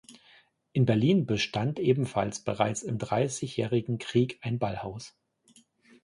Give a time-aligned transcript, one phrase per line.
[0.73, 5.15] In Berlin bestand ebenfalls bereits im Dreißigjährigen Krieg ein Ballhaus.